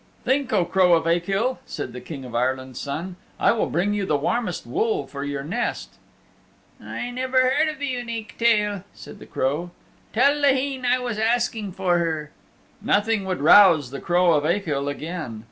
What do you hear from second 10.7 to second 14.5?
I was asking for her." Nothing would rouse the Crow of